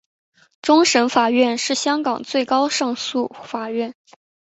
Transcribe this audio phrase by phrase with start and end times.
[0.63, 3.93] 终审法院是香港最高的上诉法院。